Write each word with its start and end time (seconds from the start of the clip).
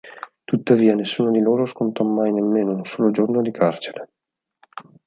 Tuttavia 0.45 0.95
nessuno 0.95 1.29
di 1.29 1.39
loro 1.41 1.67
scontò 1.67 2.03
mai 2.03 2.33
nemmeno 2.33 2.73
un 2.73 2.85
solo 2.87 3.11
giorno 3.11 3.39
di 3.43 3.51
carcere. 3.51 4.09